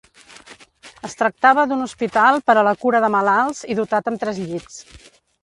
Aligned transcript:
Es 1.07 1.15
tractava 1.19 1.65
d'un 1.71 1.83
hospital 1.87 2.41
per 2.47 2.57
a 2.57 2.65
la 2.69 2.73
cura 2.85 3.03
de 3.05 3.13
malalts 3.17 3.61
i 3.75 3.79
dotat 3.83 4.11
amb 4.13 4.25
tres 4.27 4.43
llits. 4.49 4.83